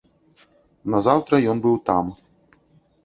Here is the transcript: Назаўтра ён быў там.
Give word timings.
Назаўтра 0.95 1.41
ён 1.53 1.57
быў 1.67 1.75
там. 1.91 2.05